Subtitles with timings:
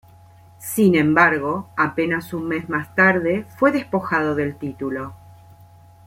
[0.57, 5.13] Sin embargo, apenas un mes más tarde fue despojado del título.